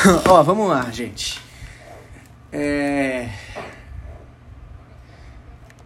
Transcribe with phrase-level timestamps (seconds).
[0.26, 1.40] Ó, vamos lá, gente.
[2.50, 3.28] É...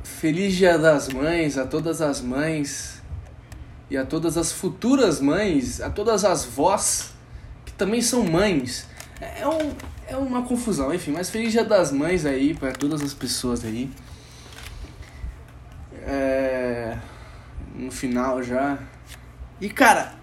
[0.04, 3.02] Feliz Dia das Mães a todas as mães
[3.90, 7.12] e a todas as futuras mães, a todas as vós
[7.64, 8.86] que também são mães.
[9.20, 9.72] É, um,
[10.06, 13.90] é uma confusão, enfim, mas Feliz Dia das Mães aí para todas as pessoas aí.
[16.06, 16.96] É...
[17.74, 18.78] No final já.
[19.60, 20.14] E cara,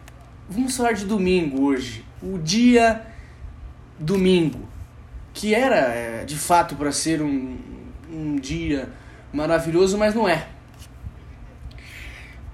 [0.50, 2.06] vamos falar de domingo hoje.
[2.24, 3.11] O dia
[4.02, 4.68] domingo,
[5.34, 7.58] que era é, de fato para ser um,
[8.12, 8.90] um dia
[9.32, 10.48] maravilhoso, mas não é.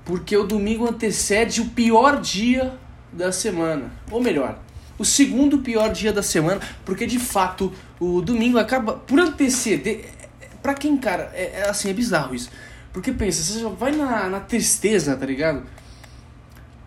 [0.06, 2.74] Porque o domingo antecede o pior dia
[3.12, 3.92] da semana.
[4.12, 4.60] Ou melhor,
[4.98, 10.10] o segundo pior dia da semana, porque de fato o domingo acaba por anteceder.
[10.62, 12.50] Pra quem, cara, é, é assim, é bizarro isso.
[12.92, 15.64] Porque pensa, você já vai na, na tristeza, tá ligado?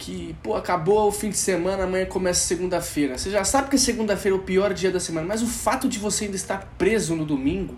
[0.00, 3.18] Que, pô, acabou o fim de semana, amanhã começa segunda-feira.
[3.18, 5.98] Você já sabe que segunda-feira é o pior dia da semana, mas o fato de
[5.98, 7.76] você ainda estar preso no domingo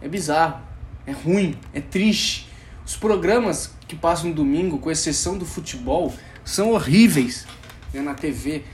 [0.00, 0.62] é bizarro,
[1.06, 2.48] é ruim, é triste.
[2.86, 7.46] Os programas que passam no domingo, com exceção do futebol, são horríveis
[7.92, 8.64] né, na TV.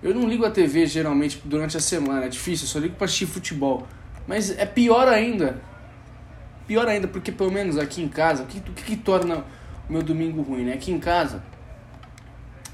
[0.00, 3.06] Eu não ligo a TV geralmente durante a semana, é difícil, eu só ligo para
[3.06, 3.88] assistir futebol.
[4.24, 5.60] Mas é pior ainda.
[6.68, 9.44] Pior ainda, porque pelo menos aqui em casa, o que, o que, torna
[9.88, 10.74] meu domingo ruim, né?
[10.74, 11.42] Aqui em casa,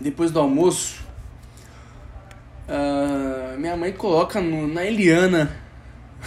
[0.01, 1.03] depois do almoço,
[2.69, 5.55] uh, minha mãe coloca no, na Eliana,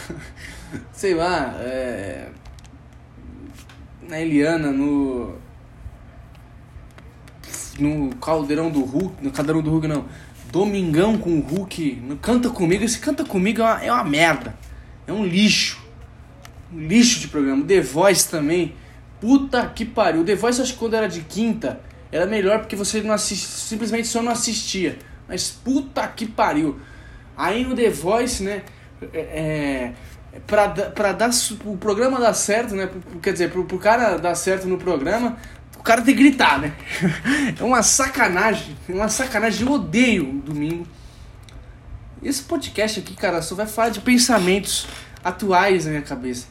[0.94, 2.30] sei lá, é,
[4.08, 5.36] na Eliana, no
[7.80, 10.06] no Caldeirão do Hulk, no Caldeirão do Hulk não,
[10.52, 14.58] Domingão com o Hulk, no Canta Comigo, esse Canta Comigo é uma, é uma merda,
[15.06, 15.80] é um lixo,
[16.74, 18.74] um lixo de programa, The Voice também,
[19.20, 20.24] Puta que pariu.
[20.24, 21.80] The Voice, acho que quando era de quinta,
[22.12, 24.98] era melhor porque você não simplesmente só não assistia.
[25.28, 26.80] Mas puta que pariu.
[27.36, 28.64] Aí no The Voice, né?
[29.14, 29.94] É,
[30.34, 31.30] é pra, pra dar
[31.66, 32.90] o programa dar certo, né?
[33.22, 35.38] Quer dizer, pro, pro cara dar certo no programa,
[35.78, 36.74] o cara tem que gritar, né?
[37.60, 38.76] É uma sacanagem.
[38.88, 39.66] É uma sacanagem.
[39.66, 40.88] Eu odeio domingo.
[42.22, 44.88] Esse podcast aqui, cara, só vai falar de pensamentos
[45.24, 46.48] atuais na minha cabeça.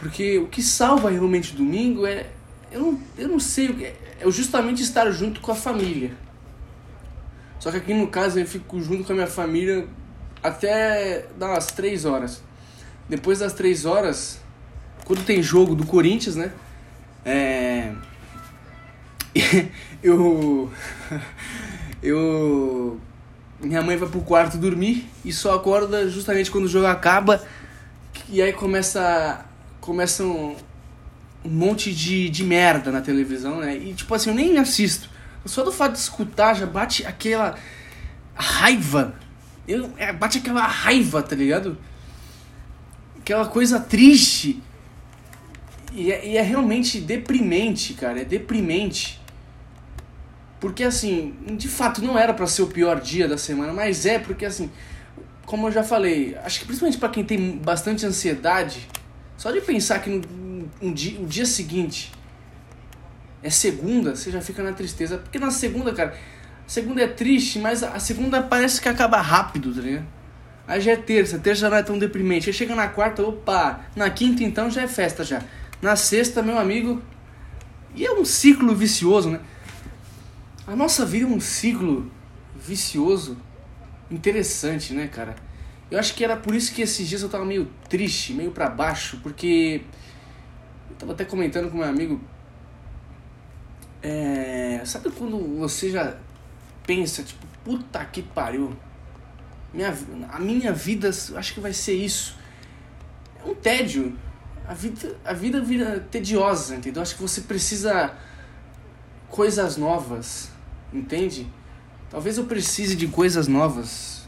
[0.00, 2.26] Porque o que salva realmente domingo é.
[2.72, 3.94] Eu não, eu não sei.
[4.18, 6.12] É, justamente estar junto com a família.
[7.58, 9.86] Só que aqui no caso eu fico junto com a minha família
[10.42, 12.42] até umas 3 horas.
[13.10, 14.40] Depois das 3 horas,
[15.04, 16.50] quando tem jogo do Corinthians, né?
[17.22, 17.92] É.
[20.02, 20.70] eu.
[22.02, 22.98] eu.
[23.60, 27.44] Minha mãe vai pro quarto dormir e só acorda justamente quando o jogo acaba.
[28.30, 29.44] E aí começa
[29.90, 30.54] começa um,
[31.44, 33.76] um monte de, de merda na televisão, né?
[33.76, 35.10] E tipo assim, eu nem assisto.
[35.44, 37.58] Só do fato de escutar já bate aquela
[38.32, 39.16] raiva.
[39.66, 41.76] Eu, é, bate aquela raiva, tá ligado?
[43.18, 44.62] Aquela coisa triste.
[45.92, 48.20] E é, e é realmente deprimente, cara.
[48.20, 49.20] É deprimente.
[50.60, 54.20] Porque assim, de fato não era para ser o pior dia da semana, mas é
[54.20, 54.70] porque assim,
[55.44, 58.86] como eu já falei, acho que principalmente para quem tem bastante ansiedade,
[59.40, 62.12] só de pensar que no um dia, o dia seguinte
[63.42, 65.16] é segunda, você já fica na tristeza.
[65.16, 66.14] Porque na segunda, cara,
[66.66, 70.06] segunda é triste, mas a segunda parece que acaba rápido, tá ligado?
[70.68, 72.50] Aí já é terça, terça não é tão deprimente.
[72.50, 75.42] Aí chega na quarta, opa, na quinta então já é festa já.
[75.80, 77.00] Na sexta, meu amigo.
[77.94, 79.40] E é um ciclo vicioso, né?
[80.66, 82.12] A nossa vida é um ciclo
[82.54, 83.38] vicioso
[84.10, 85.34] interessante, né, cara?
[85.90, 88.70] Eu acho que era por isso que esses dias eu tava meio triste, meio para
[88.70, 89.82] baixo, porque
[90.88, 92.20] eu tava até comentando com meu amigo.
[94.00, 96.16] É, sabe quando você já
[96.86, 98.76] pensa, tipo, puta que pariu,
[99.74, 99.96] minha,
[100.30, 102.36] a minha vida acho que vai ser isso.
[103.44, 104.16] É um tédio.
[104.66, 107.02] A vida, a vida vira tediosa, entendeu?
[107.02, 108.14] Acho que você precisa
[109.28, 110.50] coisas novas,
[110.92, 111.48] entende?
[112.08, 114.19] Talvez eu precise de coisas novas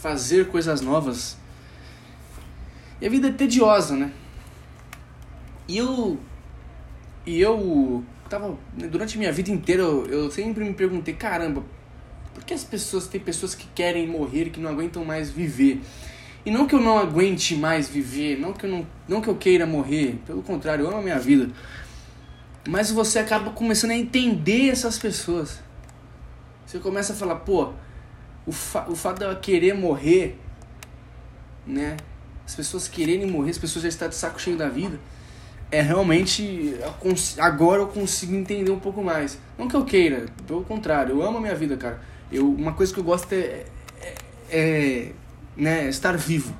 [0.00, 1.36] fazer coisas novas.
[3.00, 4.12] E a vida é tediosa, né?
[5.68, 6.18] E eu.
[7.26, 8.04] E eu.
[8.28, 11.64] Tava, durante a minha vida inteira eu, eu sempre me perguntei: caramba,
[12.34, 13.06] por que as pessoas.
[13.06, 15.80] Tem pessoas que querem morrer que não aguentam mais viver?
[16.44, 19.36] E não que eu não aguente mais viver, não que eu, não, não que eu
[19.36, 21.50] queira morrer, pelo contrário, eu amo a minha vida.
[22.66, 25.60] Mas você acaba começando a entender essas pessoas.
[26.64, 27.74] Você começa a falar, pô,
[28.50, 30.36] o, fa o fato dela querer morrer,
[31.64, 31.96] né?
[32.44, 34.98] As pessoas quererem morrer, as pessoas já estão de saco cheio da vida.
[35.70, 36.74] É realmente.
[37.38, 39.38] Agora eu consigo entender um pouco mais.
[39.56, 42.02] Não que eu queira, pelo contrário, eu amo a minha vida, cara.
[42.30, 43.64] Eu, uma coisa que eu gosto é,
[44.00, 44.14] é,
[44.50, 45.12] é,
[45.56, 46.52] né, estar vivo.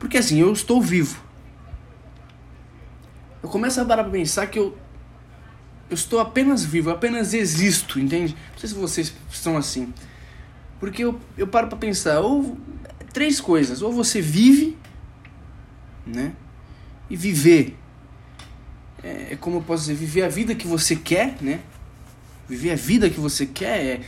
[0.00, 1.22] Porque assim, eu estou vivo.
[3.40, 4.76] Eu começo a parar pra pensar que eu,
[5.88, 8.34] eu estou apenas vivo, apenas existo, entende?
[8.52, 9.92] Não sei se vocês estão assim.
[10.82, 12.58] Porque eu, eu paro pra pensar, ou
[13.12, 14.76] três coisas, ou você vive,
[16.04, 16.32] né?
[17.08, 17.76] E viver.
[19.00, 21.60] É, é como eu posso dizer, viver a vida que você quer, né?
[22.48, 24.00] Viver a vida que você quer é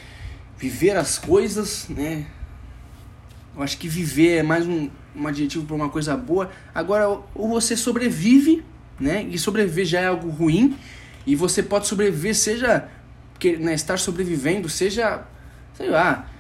[0.58, 2.26] viver as coisas, né?
[3.54, 6.50] Eu acho que viver é mais um, um adjetivo para uma coisa boa.
[6.74, 8.64] Agora, ou você sobrevive,
[8.98, 9.22] né?
[9.22, 10.76] E sobreviver já é algo ruim.
[11.24, 12.88] E você pode sobreviver, seja
[13.38, 15.22] que, né, estar sobrevivendo, seja,
[15.76, 16.33] sei lá,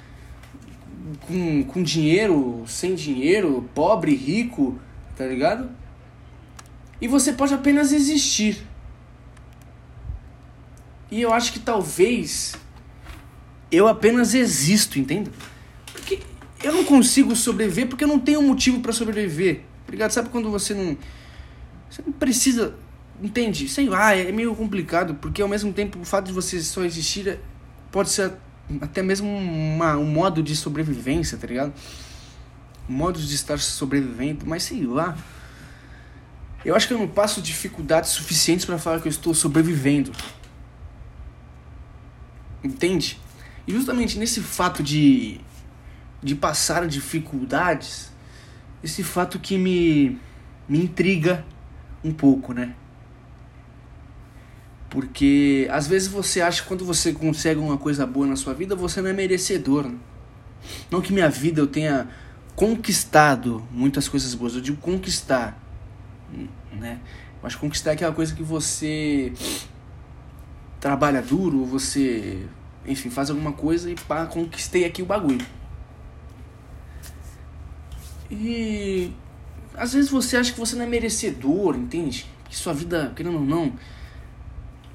[1.26, 4.78] com, com dinheiro, sem dinheiro, pobre, rico,
[5.16, 5.70] tá ligado?
[7.00, 8.64] E você pode apenas existir.
[11.10, 12.54] E eu acho que talvez
[13.70, 15.30] eu apenas existo, entende?
[15.92, 16.20] Porque
[16.62, 19.62] eu não consigo sobreviver porque eu não tenho motivo para sobreviver.
[19.84, 20.10] Obrigado.
[20.10, 20.96] Sabe quando você não
[21.90, 22.74] você não precisa,
[23.22, 23.68] entende?
[23.68, 27.28] Sei lá, é meio complicado, porque ao mesmo tempo o fato de você só existir
[27.28, 27.38] é,
[27.92, 28.32] pode ser
[28.80, 31.72] até mesmo uma, um modo de sobrevivência, tá ligado?
[32.88, 35.16] Modos de estar sobrevivendo, mas sei lá.
[36.64, 40.12] Eu acho que eu não passo dificuldades suficientes para falar que eu estou sobrevivendo.
[42.62, 43.20] Entende?
[43.66, 45.40] E justamente nesse fato de,
[46.22, 48.10] de passar dificuldades,
[48.82, 50.18] esse fato que me,
[50.66, 51.44] me intriga
[52.02, 52.74] um pouco, né?
[54.94, 58.76] Porque às vezes você acha que quando você consegue uma coisa boa na sua vida,
[58.76, 59.88] você não é merecedor.
[59.88, 59.96] Né?
[60.88, 62.08] Não que minha vida eu tenha
[62.54, 65.60] conquistado muitas coisas boas, eu digo conquistar,
[66.72, 67.00] né?
[67.42, 69.32] Mas conquistar é aquela coisa que você
[70.78, 72.46] trabalha duro, você
[72.86, 75.44] enfim, faz alguma coisa e pá, conquistei aqui o bagulho.
[78.30, 79.12] E
[79.76, 82.26] às vezes você acha que você não é merecedor, entende?
[82.48, 83.72] Que sua vida, querendo ou não,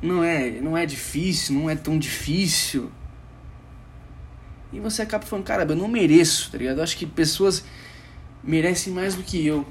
[0.02, 2.92] não é, não é difícil, não é tão difícil.
[4.72, 6.78] E você acaba falando, cara, eu não mereço, tá ligado?
[6.78, 7.66] Eu acho que pessoas
[8.44, 9.66] merecem mais do que eu.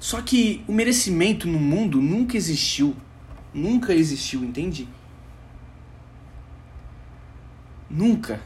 [0.00, 2.94] Só que o merecimento no mundo nunca existiu.
[3.52, 4.88] Nunca existiu, entende?
[7.88, 8.40] Nunca.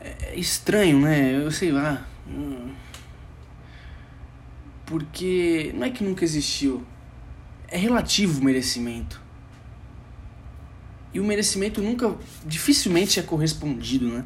[0.00, 1.36] É, é estranho, né?
[1.36, 2.06] Eu sei lá.
[4.84, 6.86] Porque não é que nunca existiu.
[7.68, 9.20] É relativo o merecimento.
[11.12, 12.14] E o merecimento nunca,
[12.44, 14.24] dificilmente é correspondido, né?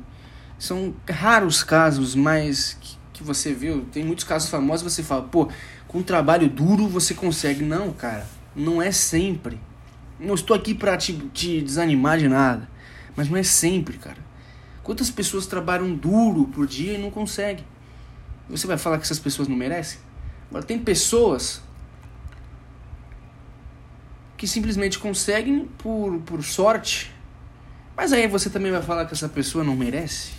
[0.59, 3.87] São raros casos, mas que, que você viu.
[3.93, 5.49] Tem muitos casos famosos você fala, pô,
[5.87, 7.63] com trabalho duro você consegue.
[7.63, 9.61] Não, cara, não é sempre.
[10.19, 12.69] Não estou aqui para te, te desanimar de nada.
[13.17, 14.19] Mas não é sempre, cara.
[14.83, 17.65] Quantas pessoas trabalham duro por dia e não conseguem?
[18.49, 20.01] Você vai falar que essas pessoas não merecem?
[20.49, 21.63] Agora, tem pessoas
[24.41, 27.13] que simplesmente conseguem por, por sorte,
[27.95, 30.31] mas aí você também vai falar que essa pessoa não merece?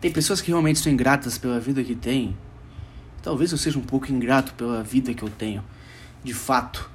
[0.00, 2.36] Tem pessoas que realmente são ingratas pela vida que têm.
[3.22, 5.62] Talvez eu seja um pouco ingrato pela vida que eu tenho,
[6.24, 6.90] de fato.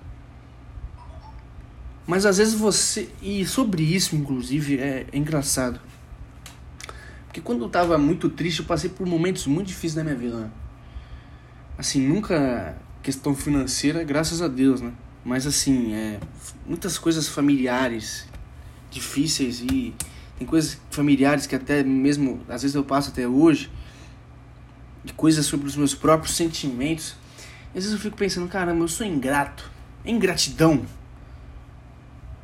[2.05, 3.07] Mas às vezes você.
[3.21, 5.79] E sobre isso, inclusive, é, é engraçado.
[7.27, 10.35] Porque quando eu tava muito triste, eu passei por momentos muito difíceis na minha vida.
[10.35, 10.51] Né?
[11.77, 14.91] Assim, nunca questão financeira, graças a Deus, né?
[15.23, 16.19] Mas assim, é,
[16.65, 18.27] muitas coisas familiares
[18.91, 19.93] difíceis e
[20.37, 23.71] tem coisas familiares que até mesmo, às vezes eu passo até hoje,
[25.03, 27.15] de coisas sobre os meus próprios sentimentos.
[27.69, 29.71] às vezes eu fico pensando, caramba, eu sou ingrato.
[30.05, 30.85] É ingratidão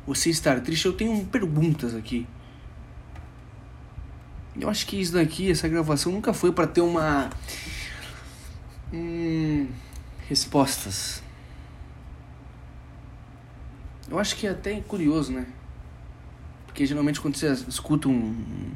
[0.06, 2.26] você estar triste, eu tenho perguntas aqui.
[4.58, 7.30] Eu acho que isso daqui, essa gravação nunca foi para ter uma
[8.92, 9.68] hum,
[10.28, 11.22] respostas.
[14.10, 15.46] Eu acho que é até curioso, né?
[16.66, 18.72] Porque geralmente quando você escuta um,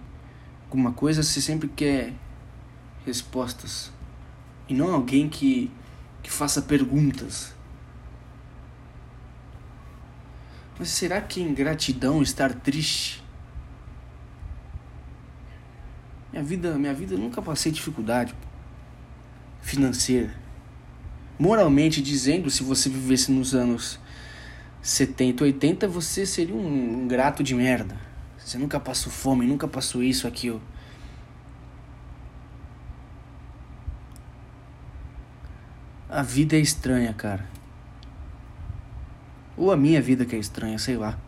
[0.65, 2.13] alguma coisa, você sempre quer
[3.05, 3.93] respostas.
[4.69, 5.71] E não alguém que,
[6.23, 7.53] que faça perguntas.
[10.79, 13.23] Mas será que é ingratidão estar triste?
[16.33, 18.35] Minha vida, minha vida nunca passei dificuldade
[19.63, 20.35] financeira.
[21.39, 23.99] Moralmente dizendo, se você vivesse nos anos
[24.85, 27.97] 70, 80, você seria um, grato de merda.
[28.37, 30.61] Você nunca passou fome, nunca passou isso, aquilo.
[36.07, 37.49] A vida é estranha, cara.
[39.57, 41.19] Ou a minha vida que é estranha, sei lá.